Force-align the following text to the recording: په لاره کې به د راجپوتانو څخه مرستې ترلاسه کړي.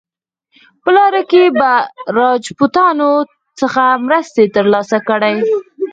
په 0.81 0.89
لاره 0.97 1.21
کې 1.31 1.43
به 1.59 1.71
د 1.83 1.85
راجپوتانو 2.17 3.11
څخه 3.59 3.83
مرستې 4.05 4.43
ترلاسه 4.55 4.97
کړي. 5.07 5.35